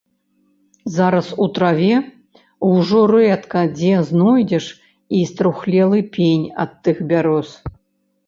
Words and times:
Зараз 0.93 1.27
у 1.43 1.47
траве 1.57 1.89
ўжо 2.71 3.01
рэдка 3.11 3.61
дзе 3.75 3.93
знойдзеш 4.09 4.65
і 5.17 5.21
струхлелы 5.33 5.99
пень 6.15 6.45
ад 6.65 6.71
тых 6.89 6.97
бяроз. 7.13 7.49